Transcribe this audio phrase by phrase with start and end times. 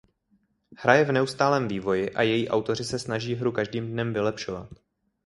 [0.77, 4.69] Hra je v neustálém vývoji a její autoři se snaží hru každým dnem vylepšovat.